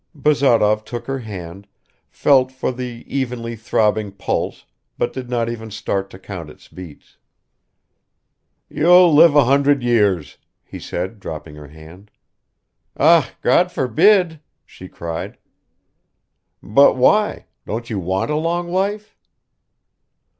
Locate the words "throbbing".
3.55-4.11